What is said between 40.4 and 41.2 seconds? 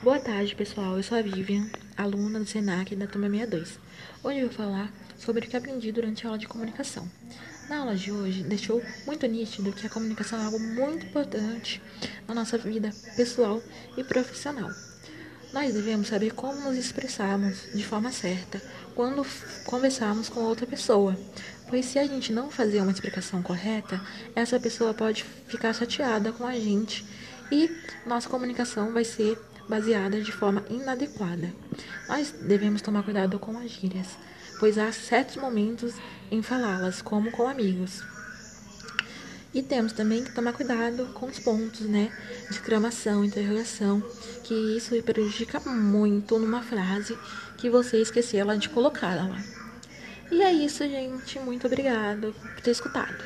cuidado